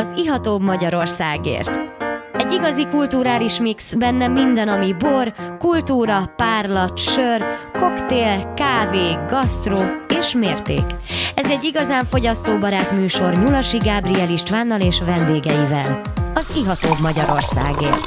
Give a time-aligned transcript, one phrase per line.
[0.00, 1.80] az ihatóbb Magyarországért.
[2.32, 9.78] Egy igazi kulturális mix, benne minden, ami bor, kultúra, párlat, sör, koktél, kávé, gasztró
[10.18, 10.84] és mérték.
[11.34, 16.00] Ez egy igazán fogyasztóbarát műsor Nyulasi Gábriel Istvánnal és vendégeivel.
[16.34, 18.06] Az ihatóbb Magyarországért.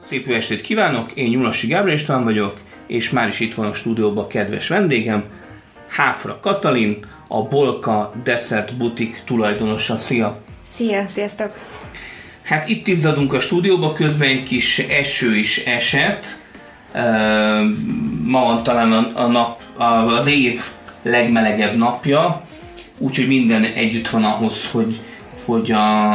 [0.00, 2.54] Szép jó estét kívánok, én Nyulasi Gábriel István vagyok,
[2.86, 5.24] és már is itt van a stúdióban kedves vendégem,
[5.94, 6.98] Háfra Katalin,
[7.28, 9.96] a Bolka Desert Boutique tulajdonosa.
[9.96, 10.40] Szia!
[10.72, 11.58] Szia, sziasztok!
[12.42, 16.24] Hát itt izzadunk a stúdióba, közben egy kis eső is esett.
[18.22, 19.60] Ma van talán a, a nap,
[20.18, 20.60] az év
[21.02, 22.42] legmelegebb napja,
[22.98, 25.00] úgyhogy minden együtt van ahhoz, hogy,
[25.44, 26.12] hogy a,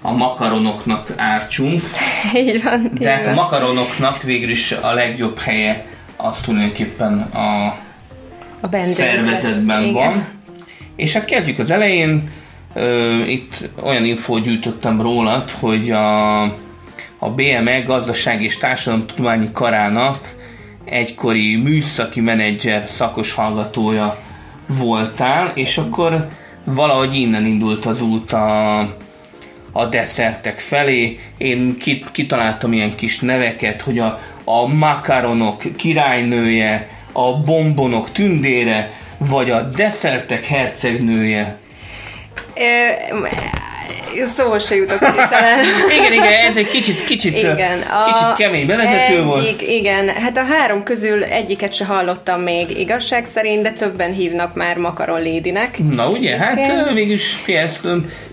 [0.00, 1.82] a makaronoknak ártsunk.
[2.34, 2.90] Így van.
[2.94, 7.76] De hát a makaronoknak végül is a legjobb helye az tulajdonképpen a,
[8.60, 9.92] a szervezetben lesz.
[9.92, 10.24] van.
[10.96, 12.30] És hát kezdjük az elején.
[13.26, 16.42] Itt olyan infót gyűjtöttem rólad, hogy a,
[17.18, 20.34] a BME Gazdaság és Társadalomtudományi Karának
[20.84, 24.18] egykori műszaki menedzser szakos hallgatója
[24.66, 26.28] voltál, és akkor
[26.64, 28.78] valahogy innen indult az út a,
[29.72, 31.18] a desszertek felé.
[31.38, 39.50] Én kit, kitaláltam ilyen kis neveket, hogy a, a makaronok királynője, a bombonok tündére, vagy
[39.50, 41.58] a desszertek hercegnője.
[44.36, 44.98] Szó se jutok
[45.98, 49.62] igen, igen, ez egy kicsit, kicsit, igen, a kicsit kemény bevezető egyik, volt.
[49.62, 54.76] Igen, hát a három közül egyiket se hallottam még igazság szerint, de többen hívnak már
[54.76, 55.78] Makaron Lédinek.
[55.78, 56.92] Na ugye, hát igen.
[56.94, 57.80] mégis félsz,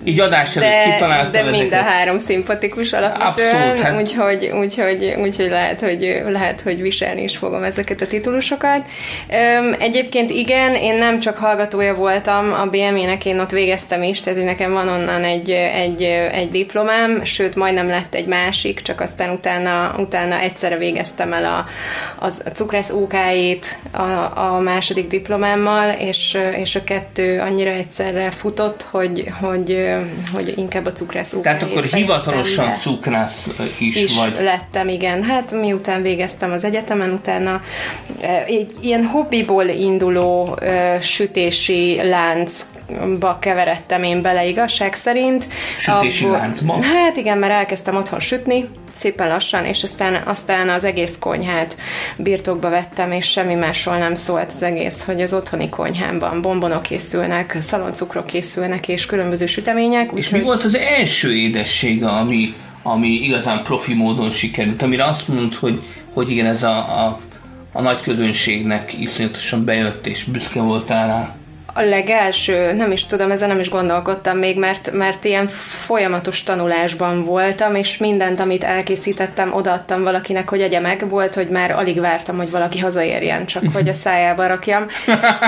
[0.03, 1.79] így adás előtt kitaláltam De mind ezeket.
[1.79, 4.01] a három szimpatikus alapvetően, Abszolút, hát.
[4.01, 8.85] úgyhogy, úgyhogy, úgyhogy lehet, hogy, lehet, hogy viselni is fogom ezeket a titulusokat.
[9.59, 14.39] Üm, egyébként igen, én nem csak hallgatója voltam a BME-nek, én ott végeztem is, tehát
[14.39, 19.29] hogy nekem van onnan egy, egy, egy diplomám, sőt majdnem lett egy másik, csak aztán
[19.29, 21.65] utána, utána egyszerre végeztem el a,
[22.25, 28.85] az, a cukrász OK-ét a, a második diplomámmal, és, és a kettő annyira egyszerre futott,
[28.89, 29.95] hogy, hogy,
[30.33, 32.77] hogy inkább a cukrász OK-ét Tehát akkor hivatalosan be.
[32.81, 33.47] cukrász
[33.79, 34.33] is, is vagy.
[34.43, 35.23] lettem, igen.
[35.23, 37.61] Hát miután végeztem az egyetemen, utána
[38.47, 42.65] egy ilyen hobbiból induló uh, sütési lánc
[43.19, 45.47] ba keveredtem én bele igazság szerint.
[45.77, 46.83] Sütési Abból, láncba?
[46.83, 51.77] Hát igen, mert elkezdtem otthon sütni, szépen lassan, és aztán, aztán az egész konyhát
[52.17, 57.57] birtokba vettem, és semmi másról nem szólt az egész, hogy az otthoni konyhámban bombonok készülnek,
[57.61, 60.11] szaloncukrok készülnek, és különböző sütemények.
[60.15, 65.55] És mi volt az első édessége, ami, ami igazán profi módon sikerült, amire azt mondod,
[65.55, 65.81] hogy,
[66.13, 67.19] hogy igen, ez a, a,
[67.71, 71.35] a nagy közönségnek iszonyatosan bejött, és büszke voltál rá?
[71.77, 75.47] A legelső, nem is tudom, ezen nem is gondolkodtam még, mert, mert ilyen
[75.85, 81.09] folyamatos tanulásban voltam, és mindent, amit elkészítettem, odaadtam valakinek, hogy egye meg.
[81.09, 84.85] Volt, hogy már alig vártam, hogy valaki hazaérjen, csak hogy a szájába rakjam.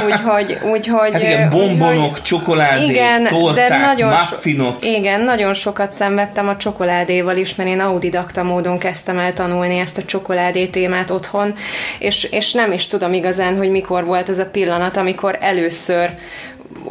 [0.06, 0.58] Úgyhogy...
[0.72, 4.82] úgyhogy hát igen, bombonok, csokoládé, igen, torták, de nagyon muffinok.
[4.82, 9.80] So, igen, nagyon sokat szenvedtem a csokoládéval is, mert én autodidakta módon kezdtem el tanulni
[9.80, 11.56] ezt a csokoládé témát otthon,
[11.98, 16.10] és, és nem is tudom igazán, hogy mikor volt ez a pillanat, amikor először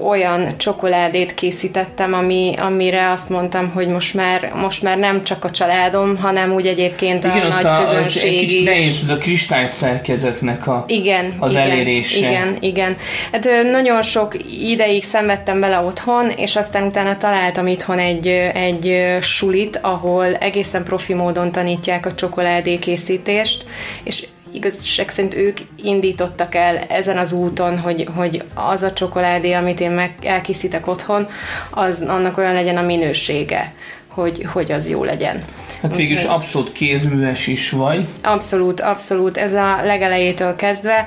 [0.03, 5.51] olyan csokoládét készítettem, ami, amire azt mondtam, hogy most már, most már nem csak a
[5.51, 8.65] családom, hanem úgy egyébként igen, a nagy a, közönség egy kicsit is.
[8.65, 12.19] nehéz ez a kristály szerkezetnek a, igen, az igen, elérése.
[12.19, 12.97] Igen, igen.
[13.33, 19.79] Hát nagyon sok ideig szenvedtem bele otthon, és aztán utána találtam itthon egy, egy sulit,
[19.83, 23.65] ahol egészen profi módon tanítják a csokoládé készítést,
[24.03, 29.81] és igazság szerint ők indítottak el ezen az úton, hogy, hogy az a csokoládé, amit
[29.81, 31.29] én meg elkészítek otthon,
[31.71, 33.75] az annak olyan legyen a minősége,
[34.19, 35.43] hogy, hogy az jó legyen.
[35.83, 38.07] Hát végül is abszolút kézműves is vagy.
[38.23, 39.37] Abszolút, abszolút.
[39.37, 41.07] Ez a legelejétől kezdve,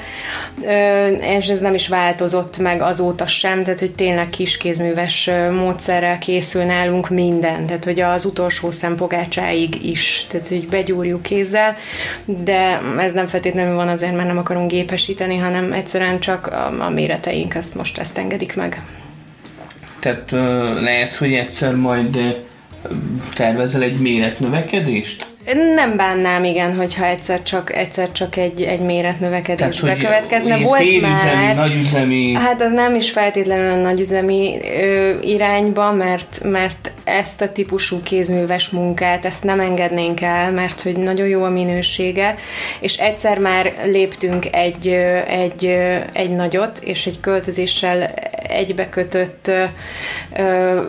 [1.21, 7.09] és ez nem is változott meg azóta sem, tehát hogy tényleg kiskézműves módszerrel készül nálunk
[7.09, 11.77] minden, tehát hogy az utolsó szempogácsáig is, tehát hogy begyúrjuk kézzel,
[12.25, 16.89] de ez nem feltétlenül van azért, mert nem akarunk gépesíteni, hanem egyszerűen csak a, a
[16.89, 18.81] méreteink ezt most ezt engedik meg.
[19.99, 20.31] Tehát
[20.81, 22.17] lehet, hogy egyszer majd
[23.33, 25.29] tervezel egy méretnövekedést?
[25.75, 30.53] Nem bánnám, igen, hogyha egyszer csak, egyszer csak egy, egy méretnövekedés Tehát, bekövetkezne.
[30.53, 32.33] Hogy Volt félüzemi, már, nagyüzemi...
[32.33, 38.69] Hát az nem is feltétlenül a nagyüzemi ö, irányba, mert, mert ezt a típusú kézműves
[38.69, 42.35] munkát, ezt nem engednénk el, mert hogy nagyon jó a minősége,
[42.79, 44.87] és egyszer már léptünk egy,
[45.27, 45.65] egy,
[46.13, 48.13] egy nagyot, és egy költözéssel
[48.47, 49.51] egybekötött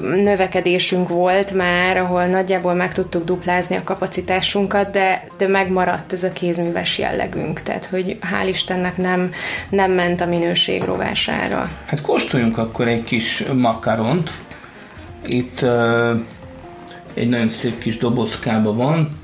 [0.00, 6.32] növekedésünk volt már, ahol nagyjából meg tudtuk duplázni a kapacitásunkat, de, de megmaradt ez a
[6.32, 9.30] kézműves jellegünk, tehát hogy hál' Istennek nem,
[9.70, 11.70] nem ment a minőség rovására.
[11.86, 14.30] Hát kóstoljunk akkor egy kis makaront.
[15.26, 16.20] Itt uh,
[17.14, 19.20] egy nagyon szép kis dobozkába van,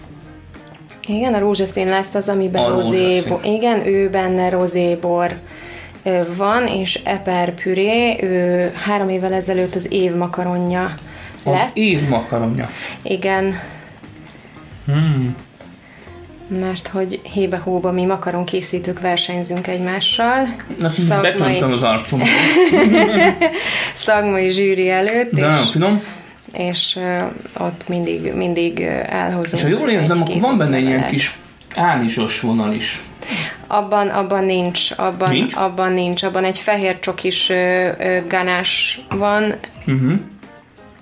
[1.09, 3.41] igen, a rózsaszín lesz az, amiben a rozébor.
[3.45, 5.37] Igen, ő benne rozébor
[6.37, 10.95] van, és eper püré, ő három évvel ezelőtt az év makaronja
[11.43, 11.71] az lett.
[11.73, 12.71] év makaronja.
[13.03, 13.61] Igen.
[14.87, 15.37] Hmm.
[16.61, 20.55] Mert hogy hébe-hóba mi makaron készítők versenyzünk egymással.
[20.79, 21.61] Na, Szakmai...
[21.61, 22.23] az arcom.
[23.95, 25.33] Szakmai zsűri előtt.
[25.33, 25.71] De és...
[25.71, 26.03] finom
[26.53, 29.53] és uh, ott mindig, mindig elhozunk.
[29.53, 31.39] És ha jól érzem, akkor van benne ilyen kis
[31.75, 33.03] ánizsos vonal is.
[33.71, 39.55] Abban, abban nincs, abban nincs, abban nincs, abban egy fehér csokis uh, ganás van,
[39.87, 40.13] uh-huh.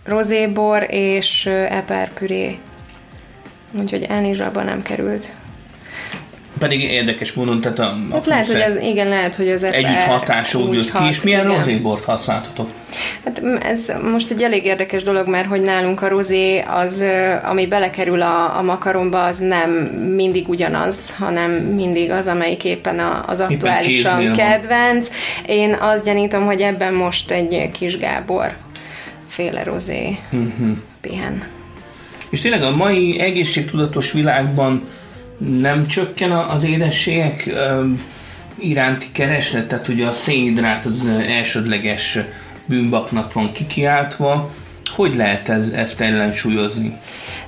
[0.05, 2.59] rozébor és uh, eperpüré.
[3.73, 5.35] Úgyhogy elnizsabban nem került.
[6.58, 9.97] Pedig érdekes módon, tehát a, hát a lehet, hogy az, igen, lehet, hogy az egyik
[9.97, 12.70] hatás úgy jött ki, és milyen rozébort használtatok?
[13.25, 13.81] Hát ez
[14.12, 17.05] most egy elég érdekes dolog, mert hogy nálunk a rozé az,
[17.43, 19.70] ami belekerül a, a makaronba, az nem
[20.14, 25.08] mindig ugyanaz, hanem mindig az, amelyik éppen az aktuálisan kedvenc.
[25.47, 28.56] Én azt gyanítom, hogy ebben most egy kis Gábor
[29.29, 30.76] féle rozé uh-huh.
[31.00, 31.43] pihen.
[32.31, 34.82] És tényleg a mai egészségtudatos világban
[35.38, 37.50] nem csökken az édességek
[38.59, 42.19] iránti kereslet, tehát ugye a szénhidrát az elsődleges
[42.67, 44.50] bűnbaknak van kikiáltva.
[44.94, 46.97] Hogy lehet ez, ezt ellensúlyozni?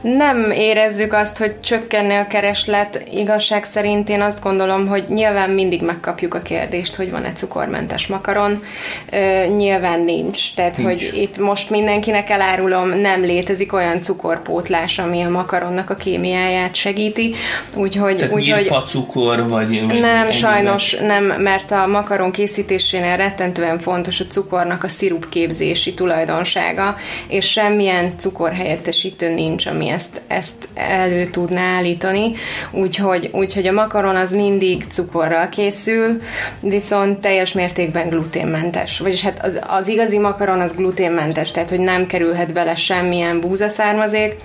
[0.01, 3.03] Nem érezzük azt, hogy csökkenne a kereslet.
[3.13, 8.63] Igazság szerint én azt gondolom, hogy nyilván mindig megkapjuk a kérdést, hogy van-e cukormentes makaron.
[9.11, 10.55] Ö, nyilván nincs.
[10.55, 11.11] Tehát, nincs.
[11.11, 17.35] hogy itt most mindenkinek elárulom, nem létezik olyan cukorpótlás, ami a makaronnak a kémiáját segíti.
[17.75, 19.87] Úgyhogy, Tehát úgyhogy cukor, vagy...
[19.87, 26.97] vagy nem, sajnos nem, mert a makaron készítésénél rettentően fontos a cukornak a szirupképzési tulajdonsága,
[27.29, 32.33] és semmilyen cukorhelyettesítő nincs, ami ezt, ezt elő tudná állítani,
[32.71, 36.21] úgyhogy, úgyhogy a makaron az mindig cukorral készül,
[36.61, 38.99] viszont teljes mértékben gluténmentes.
[38.99, 44.37] Vagyis hát az, az igazi makaron az gluténmentes, tehát hogy nem kerülhet bele semmilyen búzaszármazék,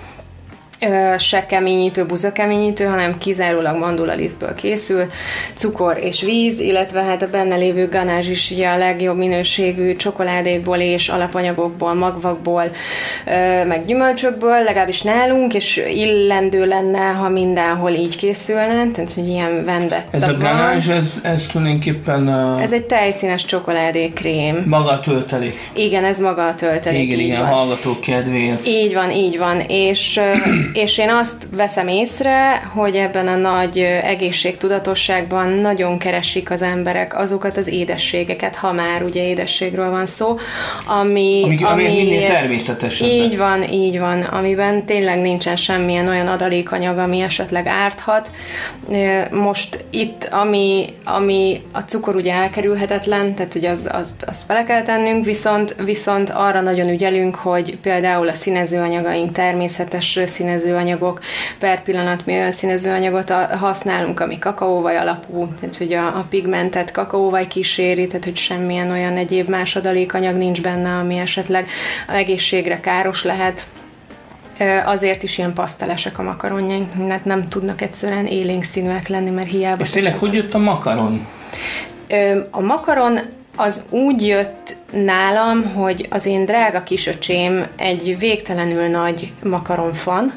[1.18, 5.06] se keményítő, buzakeményítő, hanem kizárólag mandulalisztből készül,
[5.54, 10.78] cukor és víz, illetve hát a benne lévő ganázs is ugye a legjobb minőségű csokoládékból
[10.78, 12.64] és alapanyagokból, magvakból,
[13.66, 20.02] meg gyümölcsökből, legalábbis nálunk, és illendő lenne, ha mindenhol így készülne, tehát hogy ilyen vendetta
[20.10, 22.28] Ez a ganázs, ez, ez tulajdonképpen...
[22.28, 22.62] A...
[22.62, 24.64] Ez egy tejszínes csokoládékrém.
[24.66, 25.70] Maga a töltelék.
[25.72, 27.02] Igen, ez maga a töltelék.
[27.02, 27.48] Igen, igen, van.
[27.48, 28.66] hallgatók kedvéért.
[28.66, 30.20] Így van, így van, és
[30.74, 37.56] és én azt veszem észre, hogy ebben a nagy egészségtudatosságban nagyon keresik az emberek azokat
[37.56, 40.38] az édességeket, ha már ugye édességről van szó,
[40.86, 41.42] ami...
[41.44, 43.08] Ami, ami minél természetesebb.
[43.08, 48.30] Így van, így van, amiben tényleg nincsen semmilyen olyan adalékanyag, ami esetleg árthat.
[49.30, 54.82] Most itt, ami, ami a cukor ugye elkerülhetetlen, tehát ugye az, az, az bele kell
[54.82, 60.16] tennünk, viszont, viszont arra nagyon ügyelünk, hogy például a színezőanyagaink természetes
[60.58, 61.20] színező színezőanyagok.
[61.58, 67.46] Per pillanat mi olyan színezőanyagot használunk, ami kakaóvaj alapú, tehát hogy a, a pigmentet kakaóvaj
[67.46, 71.68] kíséri, tehát hogy semmilyen olyan egyéb más adalékanyag nincs benne, ami esetleg
[72.08, 73.66] egészségre káros lehet
[74.84, 79.82] azért is ilyen pasztelesek a makaronjaink, mert nem tudnak egyszerűen élénk színűek lenni, mert hiába...
[79.82, 81.26] És tényleg hogy jött a makaron?
[82.50, 83.18] A makaron
[83.56, 90.32] az úgy jött nálam, hogy az én drága kisöcsém egy végtelenül nagy makaronfan,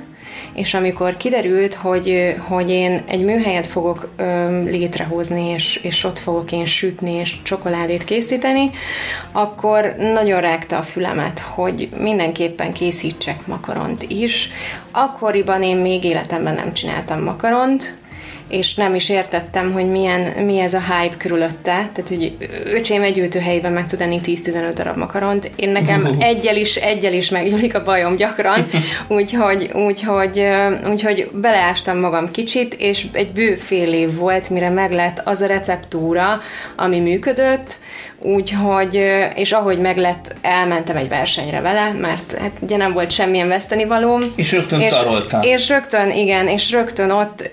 [0.53, 6.51] és amikor kiderült, hogy, hogy én egy műhelyet fogok ö, létrehozni, és, és ott fogok
[6.51, 8.69] én sütni, és csokoládét készíteni,
[9.31, 14.49] akkor nagyon rágta a fülemet, hogy mindenképpen készítsek makaront is.
[14.91, 17.97] Akkoriban én még életemben nem csináltam makaront,
[18.47, 21.89] és nem is értettem, hogy milyen, mi ez a hype körülötte.
[21.93, 25.51] Tehát, hogy öcsém egy ültőhelyben meg tud enni 10-15 darab makaront.
[25.55, 28.67] Én nekem egyel is, egyel is meggyúlik a bajom gyakran,
[29.07, 30.47] úgyhogy, úgyhogy,
[30.89, 36.41] úgyhogy beleástam magam kicsit, és egy bő fél év volt, mire meglett az a receptúra,
[36.75, 37.75] ami működött,
[38.19, 39.03] úgyhogy,
[39.35, 44.21] és ahogy meglett, elmentem egy versenyre vele, mert hát ugye nem volt semmilyen vesztenivalóm.
[44.35, 45.43] És rögtön és, taroltál.
[45.43, 47.49] És rögtön, igen, és rögtön ott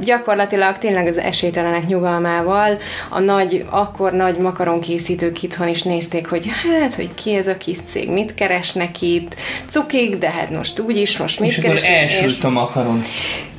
[0.00, 2.78] gyakorlatilag tényleg az esélytelenek nyugalmával
[3.08, 7.78] a nagy, akkor nagy makaronkészítők itthon is nézték, hogy hát, hogy ki ez a kis
[7.86, 9.36] cég, mit keresnek itt,
[9.68, 12.02] cukik, de hát most úgyis, most mit és keresnek.
[12.02, 13.04] És akkor elsült a makaron.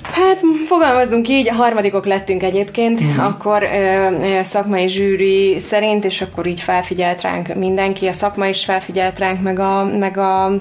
[0.01, 3.25] Hát fogalmazzunk így, a harmadikok lettünk egyébként, uh-huh.
[3.25, 9.19] akkor ö, szakmai zsűri szerint, és akkor így felfigyelt ránk mindenki, a szakma is felfigyelt
[9.19, 10.51] ránk, meg a, meg a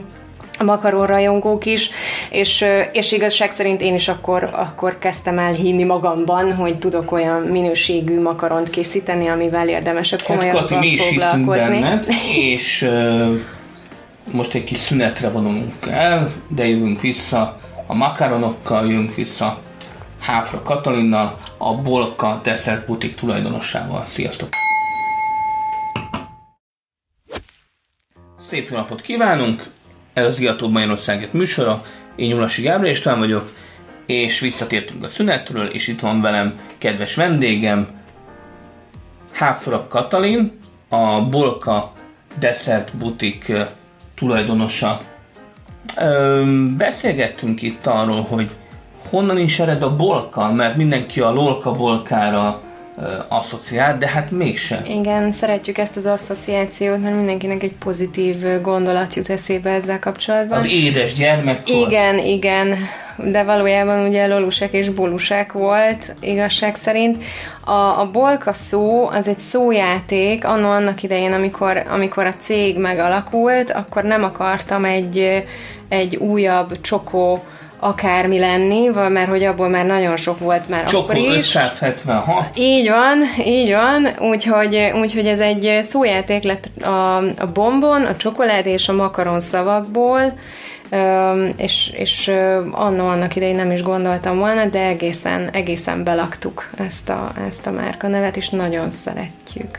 [0.61, 1.91] a makaron rajongók is,
[2.31, 7.43] és, és igazság szerint én is akkor, akkor kezdtem el hinni magamban, hogy tudok olyan
[7.43, 11.81] minőségű makaront készíteni, amivel érdemes a komolyabban hát, Kati, mi is foglalkozni.
[11.81, 12.07] Benned,
[12.55, 13.39] és uh,
[14.33, 17.55] most egy kis szünetre vonulunk el, de jövünk vissza
[17.91, 19.61] a makaronokkal jönk vissza
[20.21, 24.05] Háfra Katalinnal, a Bolka Dessert Butik tulajdonossával.
[24.07, 24.49] Sziasztok!
[28.41, 29.63] Szép jó napot kívánunk!
[30.13, 31.83] Ez az Iatóbb Magyarországért műsora.
[32.17, 33.53] Én Nyulasi Gábor István vagyok,
[34.07, 37.89] és visszatértünk a szünetről, és itt van velem kedves vendégem,
[39.33, 41.93] Háfra Katalin, a Bolka
[42.39, 43.53] Dessert Butik
[44.15, 45.01] tulajdonosa
[46.77, 48.51] beszélgettünk itt arról, hogy
[49.11, 52.61] honnan is ered a bolka, mert mindenki a lolka-bolkára
[53.29, 54.85] asszociál, de hát mégsem.
[54.85, 60.59] Igen, szeretjük ezt az asszociációt, mert mindenkinek egy pozitív gondolat jut eszébe ezzel kapcsolatban.
[60.59, 61.89] Az édes gyermekkor.
[61.89, 62.77] Igen, igen,
[63.25, 67.23] de valójában ugye lolusek és bolusek volt, igazság szerint.
[67.65, 73.71] A, a bolka szó az egy szójáték, annó annak idején, amikor, amikor a cég megalakult,
[73.71, 75.45] akkor nem akartam egy,
[75.89, 77.43] egy újabb csokó
[77.81, 81.55] akármi lenni, mert hogy abból már nagyon sok volt már Csokó akkor is.
[81.55, 82.59] 576.
[82.59, 88.67] Így van, így van, úgyhogy, úgyhogy ez egy szójáték lett a, a bombon, a csokolád
[88.67, 90.39] és a makaron szavakból,
[91.57, 92.29] és, és
[92.71, 97.71] annó annak idején nem is gondoltam volna, de egészen, egészen belaktuk ezt a, ezt a
[97.71, 99.79] márka nevet, és nagyon szeretjük.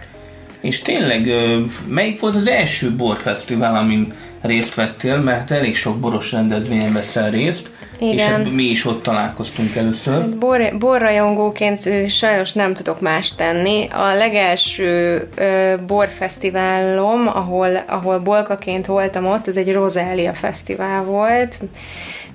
[0.61, 1.27] És tényleg,
[1.87, 7.71] melyik volt az első borfesztivál, amin részt vettél, mert elég sok boros rendezvényen veszel részt,
[7.99, 8.13] igen.
[8.13, 10.13] És hát mi is ott találkoztunk először.
[10.13, 13.87] Hát bor, borrajongóként sajnos nem tudok más tenni.
[13.91, 21.59] A legelső ö, borfesztiválom, ahol, ahol bolkaként voltam ott, ez egy Rosália fesztivál volt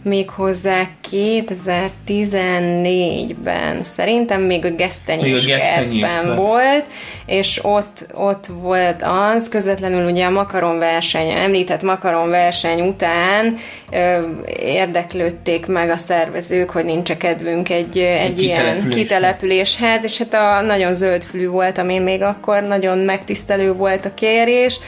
[0.04, 6.84] méghozzá 2014-ben, szerintem még a Gesztenyés kertben volt,
[7.26, 13.56] és ott, ott volt az, közvetlenül ugye a makaronverseny, említett makaronverseny után
[13.90, 14.18] ö,
[14.60, 20.34] érdeklődték meg a szervezők, hogy nincs -e kedvünk egy, egy, egy ilyen kitelepüléshez, és hát
[20.34, 24.78] a nagyon zöldfülű voltam én még akkor, nagyon megtisztelő volt a kérés,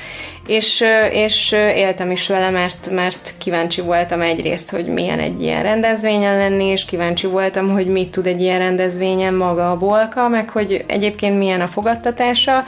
[0.46, 5.62] és, és éltem is vele, mert, mert kíváncsi voltam egyrészt, hogy milyen egy ilyen
[6.06, 10.50] rendezvényen lenni, és kíváncsi voltam, hogy mit tud egy ilyen rendezvényen maga a bolka, meg
[10.50, 12.64] hogy egyébként milyen a fogadtatása,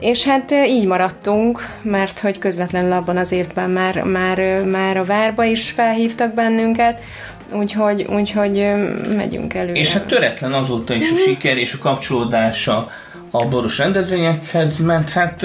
[0.00, 5.44] és hát így maradtunk, mert hogy közvetlenül abban az évben már, már, már a várba
[5.44, 7.00] is felhívtak bennünket,
[7.52, 8.54] úgyhogy, úgyhogy
[9.16, 9.72] megyünk elő.
[9.72, 12.88] És hát töretlen azóta is a siker és a kapcsolódása
[13.30, 15.44] a boros rendezvényekhez, mert hát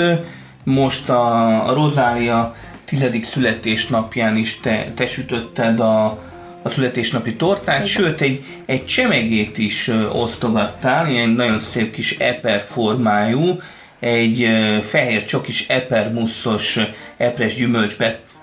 [0.64, 6.20] most a, a Rozália tizedik születésnapján is te, te sütötted a,
[6.64, 7.88] a születésnapi tortát, Igen.
[7.88, 13.60] sőt egy, egy csemegét is osztogattál, ilyen nagyon szép kis eper formájú,
[14.00, 14.48] egy
[14.82, 16.80] fehér csokis epermusszos
[17.18, 17.96] epres gyümölcs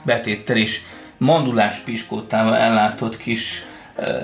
[0.02, 0.80] betéttel és
[1.18, 3.64] mandulás piskótával ellátott kis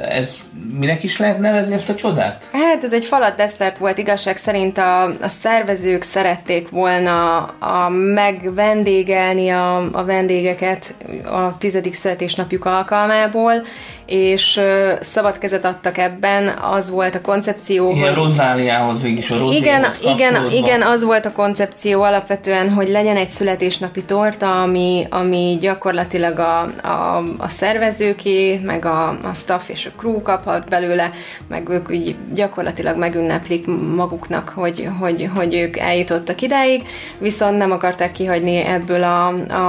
[0.09, 0.37] ez
[0.79, 2.49] minek is lehet nevezni ezt a csodát?
[2.53, 9.49] Hát ez egy falat desszert volt, igazság szerint a, a szervezők szerették volna a megvendégelni
[9.49, 13.67] a, a vendégeket a tizedik születésnapjuk alkalmából,
[14.07, 14.61] és
[15.01, 18.25] szabad kezet adtak ebben, az volt a koncepció, Ilyen hogy...
[18.25, 24.03] rozáliához végig a igen, igen, igen, az volt a koncepció alapvetően, hogy legyen egy születésnapi
[24.03, 30.23] torta, ami, ami gyakorlatilag a, a, a szervezőké, meg a, a staff és a crew
[30.23, 31.11] kaphat belőle,
[31.49, 36.83] meg ők így gyakorlatilag megünneplik maguknak, hogy, hogy, hogy ők eljutottak idáig,
[37.19, 39.27] viszont nem akarták kihagyni ebből a,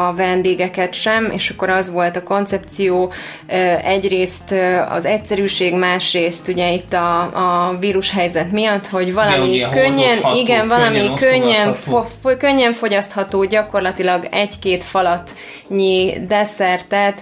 [0.08, 3.12] a vendégeket sem, és akkor az volt a koncepció
[3.84, 7.20] egyrészt egyrészt az egyszerűség, másrészt ugye itt a,
[7.68, 16.14] a vírushelyzet miatt, hogy valami könnyen, igen, valami könnyen, fo- könnyen fogyasztható, gyakorlatilag egy-két falatnyi
[16.28, 17.22] desszertet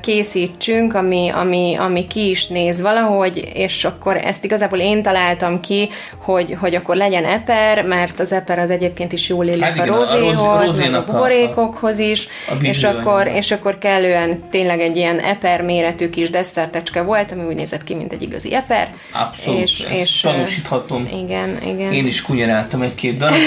[0.00, 5.88] készítsünk, ami, ami, ami ki is néz valahogy, és akkor ezt igazából én találtam ki,
[6.18, 9.82] hogy, hogy akkor legyen eper, mert az eper az egyébként is jól illik Hát a
[9.84, 14.96] igen, a rozéhoz, a a- buborékokhoz is, a és akkor, és akkor kellően tényleg egy
[14.96, 18.94] ilyen eper méretű kis desszertecske volt, ami úgy nézett ki, mint egy igazi eper.
[19.12, 21.08] Abszolút, és, és, tanúsíthatom.
[21.24, 21.92] Igen, igen.
[21.92, 23.40] Én is kunyeráltam egy-két darabot,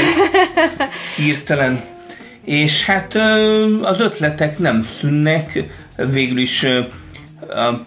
[1.27, 1.84] írtelen.
[2.46, 3.15] És hát
[3.82, 5.63] az ötletek nem szűnnek,
[6.12, 6.66] végül is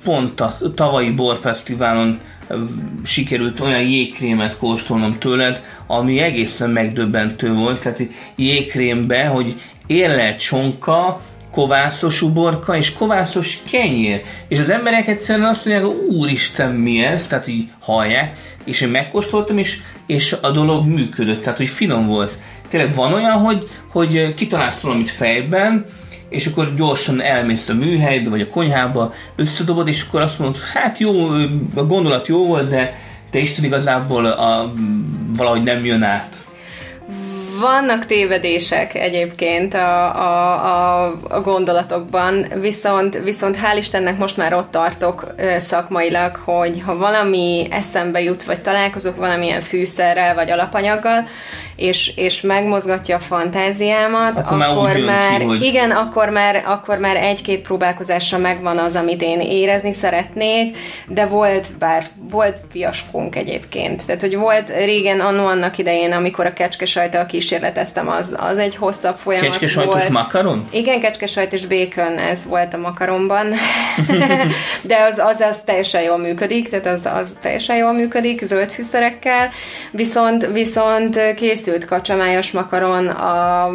[0.04, 2.20] pont a tavalyi borfesztiválon
[3.04, 8.02] sikerült olyan jégkrémet kóstolnom tőled, ami egészen megdöbbentő volt, tehát
[8.36, 11.20] jégkrémbe, hogy érlelt csonka,
[11.52, 14.22] kovászos uborka és kovászos kenyér.
[14.48, 19.58] És az emberek egyszerűen azt mondják, úristen mi ez, tehát így hallják, és én megkóstoltam,
[19.58, 22.38] és, és a dolog működött, tehát hogy finom volt.
[22.68, 25.86] Tényleg van olyan, hogy, hogy kitalálsz valamit fejben,
[26.28, 30.98] és akkor gyorsan elmész a műhelybe, vagy a konyhába, összedobod, és akkor azt mondod, hát
[30.98, 31.28] jó,
[31.74, 32.94] a gondolat jó volt, de
[33.30, 34.72] de Isten igazából a,
[35.36, 36.36] valahogy nem jön át.
[37.60, 40.52] Vannak tévedések egyébként a, a,
[41.06, 47.66] a, a gondolatokban, viszont, viszont hál' Istennek most már ott tartok szakmailag, hogy ha valami
[47.70, 51.28] eszembe jut, vagy találkozok valamilyen fűszerrel, vagy alapanyaggal,
[51.76, 56.98] és, és megmozgatja a fantáziámat, Akkor már akkor ki, már, hogy- igen, akkor már, akkor
[56.98, 64.06] már egy-két próbálkozásra megvan az, amit én érezni szeretnék, de volt bár volt fiaskónk egyébként.
[64.06, 69.16] Tehát, hogy volt régen annó annak idején, amikor a kecskesajtal kísérleteztem, az, az egy hosszabb
[69.16, 70.66] folyamat Kecske sajtos makaron?
[70.70, 73.46] Igen, kecskesajt és bacon, ez volt a makaronban.
[74.82, 79.50] De az, az, az teljesen jól működik, tehát az, az teljesen jól működik, zöld fűszerekkel.
[79.90, 83.70] Viszont, viszont készült kacsamájas makaron, a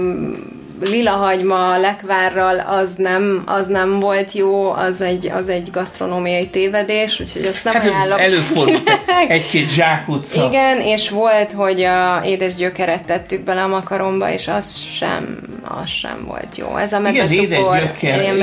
[0.89, 7.19] lila hagyma lekvárral az nem, az nem volt jó, az egy, az egy gasztronómiai tévedés,
[7.19, 8.19] úgyhogy azt nem Hát ajánlom.
[8.19, 8.89] előfordult
[9.27, 10.45] egy-két zsákutca.
[10.45, 15.89] Igen, és volt, hogy a édes gyökeret tettük bele a makaronba, és az sem, az
[15.89, 16.77] sem volt jó.
[16.77, 17.51] Ez a gyökér,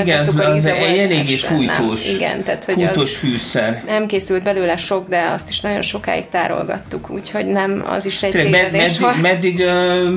[0.06, 1.74] ilyen az íze egy volt, eléggé ez sem, nem.
[1.74, 3.82] fújtós, Igen, tehát hogy fújtós fűszer.
[3.86, 8.30] nem készült belőle sok, de azt is nagyon sokáig tárolgattuk, úgyhogy nem, az is egy
[8.30, 9.22] Tényleg, med, tévedés meddig, volt.
[9.22, 10.08] meddig ö,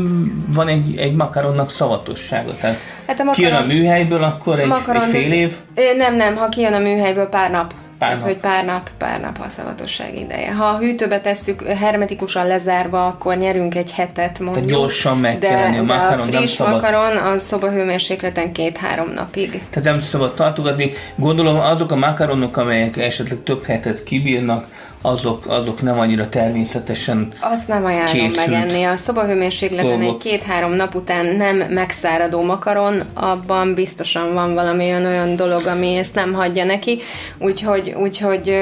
[0.48, 2.56] van egy, egy makaronnak szavatossága?
[2.62, 5.54] Tehát Hát a kijön a makaron- műhelyből, akkor egy, makaron, egy fél év?
[5.98, 7.74] Nem, nem, ha kijön a műhelyből pár nap.
[8.04, 8.34] Pár Tehát, nap.
[8.34, 10.54] hogy pár nap, pár nap a szavatosság ideje.
[10.54, 14.66] Ha a hűtőbe tesszük hermetikusan lezárva, akkor nyerünk egy hetet mondjuk.
[14.66, 16.74] gyorsan meg de, kell lenni a de makaron, a nem friss szabad.
[16.74, 19.62] makaron az szobahőmérsékleten két-három napig.
[19.70, 20.92] Tehát nem szabad tartogatni.
[21.16, 24.68] Gondolom azok a makaronok, amelyek esetleg több hetet kibírnak,
[25.06, 28.84] azok, azok nem annyira természetesen Azt nem ajánlom megenni.
[28.84, 35.36] A szobahőmérsékleten egy két-három nap után nem megszáradó makaron, abban biztosan van valami olyan, olyan
[35.36, 37.00] dolog, ami ezt nem hagyja neki,
[37.38, 38.56] úgyhogy, úgyhogy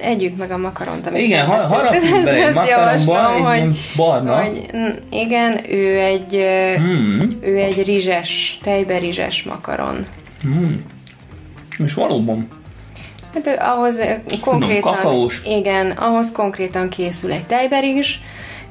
[0.00, 1.68] együk meg a makaront, amit Igen, ha-
[2.24, 4.36] bele egy javaslom, egy ilyen barna.
[4.42, 7.38] Hogy, mm, igen, ő egy, ö, Hmm.
[7.40, 10.06] ő egy rizses, tejbe rizses makaron.
[11.84, 12.48] És valóban.
[13.34, 14.00] Hát ahhoz
[14.40, 15.42] konkrétan, kakaós.
[15.44, 18.18] igen, ahhoz konkrétan készül egy tejberizs,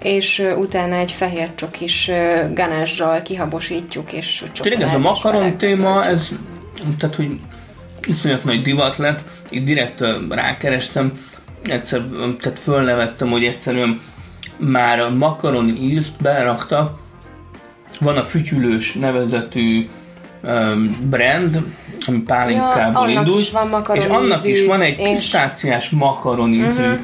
[0.01, 6.05] és ö, utána egy fehér csokis ö, ganással kihabosítjuk, és Tényleg ez a makaron téma,
[6.05, 6.29] ez
[6.97, 7.39] tehát, hogy
[8.07, 9.19] iszonyat nagy divat lett,
[9.49, 11.11] itt direkt rákerestem,
[11.63, 12.01] egyszer
[12.39, 14.01] tehát fölnevettem, hogy egyszerűen
[14.57, 16.99] már a makaron ízt berakta,
[17.99, 19.87] van a fütyülős nevezetű
[21.01, 21.61] brand,
[22.07, 25.13] ami pálinkából Ja, indul, is van és annak is van egy és- Mhm.
[25.15, 26.99] pisztáciás makaron ízű, uh-huh.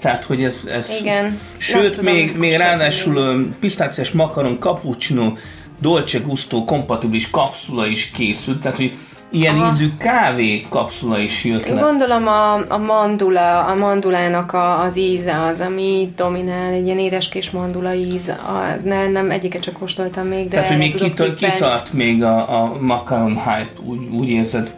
[0.00, 1.38] tehát hogy ez, ez Igen.
[1.58, 5.32] Sőt, tudom még, még ráadásul ö, pisztáciás makaron, cappuccino,
[5.80, 8.92] dolce gusto kompatibilis kapszula is készült, tehát hogy
[9.30, 9.72] ilyen Aha.
[9.72, 11.80] ízű kávé kapszula is jött le.
[11.80, 17.50] Gondolom a, a mandula, a mandulának a, az íze az, ami dominál, egy ilyen édeskés
[17.50, 18.28] mandula íz.
[18.28, 22.62] A, ne, nem, egyiket csak kóstoltam még, de Tehát, hogy még kitart, kitart még a,
[22.62, 24.74] a makaron hype, úgy, úgy érzed.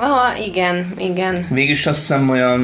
[0.00, 1.46] Ah, igen, igen.
[1.50, 2.60] Végülis azt hiszem olyan,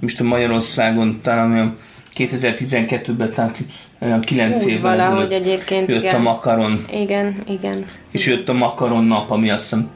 [0.00, 1.76] most a Magyarországon talán olyan
[2.16, 3.58] 2012-ben, tehát
[3.98, 6.14] olyan 9 Úgy évvel valahogy ezelőtt egyébként, jött igen.
[6.14, 7.84] a makaron, Igen, igen.
[8.10, 9.90] és jött a makaron nap, ami azt hiszem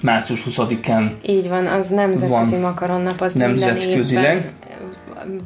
[0.00, 2.60] március 20-án Így van, az nemzetközi Van.
[2.60, 4.34] makaronnap, az minden Nemzetközileg.
[4.36, 4.52] évben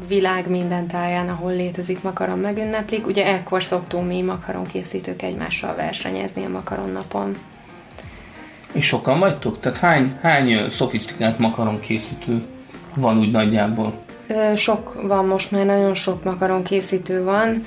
[0.09, 3.07] világ minden táján, ahol létezik makaron megünneplik.
[3.07, 7.37] Ugye ekkor szoktunk mi makaronkészítők egymással versenyezni a makaronnapon.
[8.72, 9.61] És sokan vagytok?
[9.61, 12.42] Tehát hány, hány szofisztikált makaron készítő
[12.94, 13.92] van úgy nagyjából?
[14.56, 17.64] Sok van most már, nagyon sok makaron készítő van,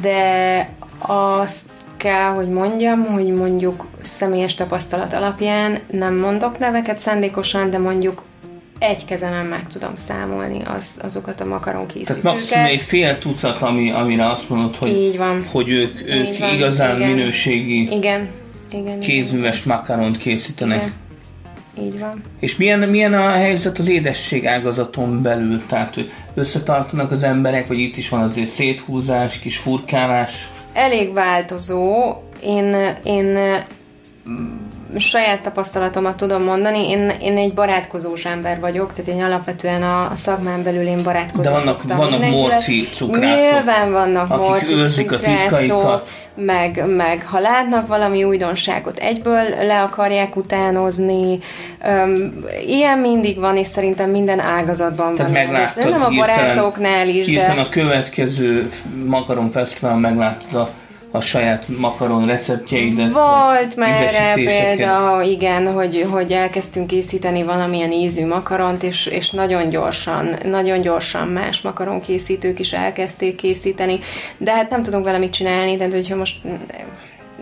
[0.00, 0.68] de
[0.98, 8.22] azt kell, hogy mondjam, hogy mondjuk személyes tapasztalat alapján nem mondok neveket szándékosan, de mondjuk
[8.78, 12.22] egy kezemen meg tudom számolni az, azokat a makaron készítőket.
[12.22, 15.46] Tehát maximum egy fél tucat, ami, amire azt mondod, hogy, Így van.
[15.52, 17.10] hogy ők, ők Így van, igazán igen.
[17.10, 18.28] minőségi Igen.
[18.72, 19.00] Igen.
[19.00, 20.76] kézműves makaront készítenek.
[20.76, 20.92] Igen.
[21.82, 22.22] Így van.
[22.40, 25.62] És milyen, milyen a helyzet az édesség ágazaton belül?
[25.66, 30.50] Tehát hogy összetartanak az emberek, vagy itt is van azért széthúzás, kis furkálás?
[30.72, 32.14] Elég változó.
[32.42, 33.38] Én, én
[34.96, 40.16] saját tapasztalatomat tudom mondani, én, én egy barátkozós ember vagyok, tehát én alapvetően a, a
[40.16, 45.12] szakmán belül én barátkozni De vannak- szoktam vannak morci cukrászok, Nyilván vannak akik morci őrzik
[45.12, 46.10] a titkaikat.
[46.34, 51.38] meg, meg ha látnak valami újdonságot, egyből le akarják utánozni.
[51.84, 55.40] Öm, ilyen mindig van, és szerintem minden ágazatban Tehát van.
[55.42, 57.42] megláttad Ez nem a borászoknál is, de...
[57.58, 58.68] a következő
[59.06, 60.70] Makaron Fesztiválon megláttad a,
[61.10, 63.12] a saját makaron receptjeidet.
[63.12, 69.68] Volt már erre példa, igen, hogy, hogy elkezdtünk készíteni valamilyen ízű makaront, és, és nagyon
[69.68, 73.98] gyorsan, nagyon gyorsan más makaron készítők is elkezdték készíteni,
[74.36, 76.36] de hát nem tudunk vele mit csinálni, tehát hogyha most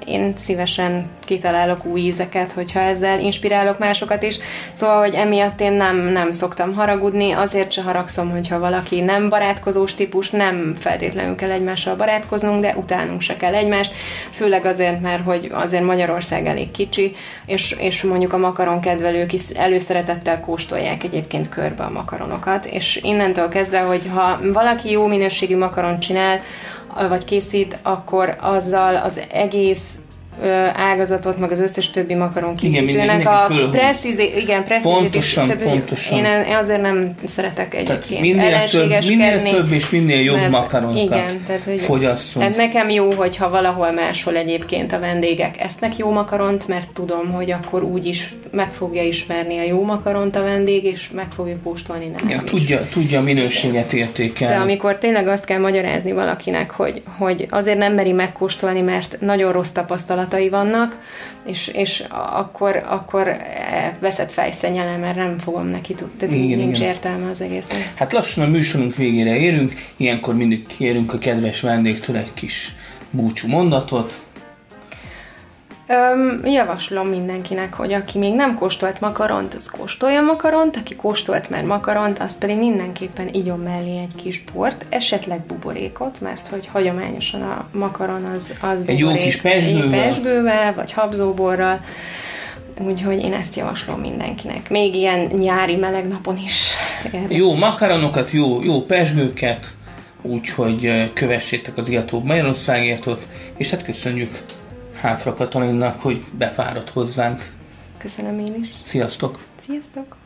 [0.07, 4.39] én szívesen kitalálok új ízeket, hogyha ezzel inspirálok másokat is.
[4.73, 9.95] Szóval, hogy emiatt én nem, nem szoktam haragudni, azért se haragszom, hogyha valaki nem barátkozós
[9.95, 13.93] típus, nem feltétlenül kell egymással barátkoznunk, de utánunk se kell egymást,
[14.31, 17.15] főleg azért, mert hogy azért Magyarország elég kicsi,
[17.47, 23.49] és, és mondjuk a makaron kedvelők is előszeretettel kóstolják egyébként körbe a makaronokat, és innentől
[23.49, 26.41] kezdve, hogy ha valaki jó minőségű makaron csinál,
[27.09, 29.85] vagy készít, akkor azzal az egész
[30.75, 35.55] ágazatot, meg az összes többi makaron Igen, készítőnek mindenki a presztízé, igen, presztízét Pontosan, is,
[35.55, 36.19] tehát, pontosan.
[36.19, 41.03] Én, én azért nem szeretek egyébként minél több, minél több és minél jobb mert- makaronokat
[41.03, 42.45] igen, tehát, hogy fogyasszunk.
[42.45, 47.51] Tehát nekem jó, hogyha valahol máshol egyébként a vendégek esznek jó makaront, mert tudom, hogy
[47.51, 52.07] akkor úgy is meg fogja ismerni a jó makaront a vendég, és meg fogja kóstolni
[52.07, 52.51] nálam Igen, is.
[52.51, 54.55] tudja, tudja a minőséget értékelni.
[54.55, 59.53] De amikor tényleg azt kell magyarázni valakinek, hogy, hogy azért nem meri megkóstolni, mert nagyon
[59.53, 59.73] rossz
[60.27, 60.99] tapasztalatai vannak,
[61.45, 66.17] és, és akkor, akkor eh, veszett fejszennyele, mert nem fogom neki tudni.
[66.19, 66.91] Tehát igen, nincs igen.
[66.91, 67.93] értelme az egésznek.
[67.95, 72.73] Hát lassan a műsorunk végére érünk, ilyenkor mindig kérünk a kedves vendégtől egy kis
[73.11, 74.25] búcsú mondatot.
[75.89, 81.65] Öm, javaslom mindenkinek, hogy aki még nem kóstolt makaront, az kóstolja makaront, aki kóstolt már
[81.65, 87.67] makaront, az pedig mindenképpen igyon mellé egy kis bort, esetleg buborékot, mert hogy hagyományosan a
[87.73, 90.03] makaron az, az Egy jó kis pezsgővel.
[90.03, 91.81] pezsgővel, vagy habzóborral,
[92.79, 94.71] úgyhogy én ezt javaslom mindenkinek.
[94.71, 96.71] Még ilyen nyári meleg napon is.
[97.05, 97.37] Érdekes.
[97.37, 99.67] Jó makaronokat, jó, jó pesgőket,
[100.23, 104.39] úgyhogy kövessétek az Iatóbb Magyarországértot, és hát köszönjük
[105.01, 107.53] Háfra Katalinnak, hogy befáradt hozzánk.
[107.99, 108.69] Köszönöm én is.
[108.69, 109.45] Sziasztok!
[109.61, 110.17] Sziasztok!